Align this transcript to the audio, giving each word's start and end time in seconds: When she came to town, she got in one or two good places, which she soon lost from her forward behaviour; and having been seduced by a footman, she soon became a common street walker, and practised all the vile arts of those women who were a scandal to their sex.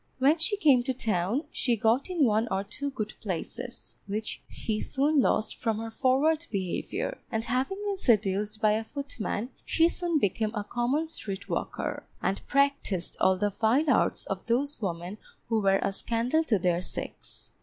When 0.17 0.39
she 0.39 0.57
came 0.57 0.81
to 0.81 0.95
town, 0.95 1.43
she 1.51 1.75
got 1.77 2.09
in 2.09 2.25
one 2.25 2.47
or 2.49 2.63
two 2.63 2.89
good 2.89 3.13
places, 3.21 3.97
which 4.07 4.41
she 4.49 4.81
soon 4.81 5.21
lost 5.21 5.55
from 5.55 5.77
her 5.77 5.91
forward 5.91 6.47
behaviour; 6.49 7.19
and 7.31 7.45
having 7.45 7.77
been 7.85 7.99
seduced 7.99 8.59
by 8.59 8.71
a 8.71 8.83
footman, 8.83 9.51
she 9.63 9.87
soon 9.89 10.17
became 10.17 10.55
a 10.55 10.63
common 10.63 11.07
street 11.07 11.47
walker, 11.47 12.07
and 12.19 12.41
practised 12.47 13.15
all 13.19 13.37
the 13.37 13.51
vile 13.51 13.91
arts 13.91 14.25
of 14.25 14.43
those 14.47 14.81
women 14.81 15.19
who 15.49 15.59
were 15.61 15.77
a 15.83 15.93
scandal 15.93 16.43
to 16.45 16.57
their 16.57 16.81
sex. 16.81 17.51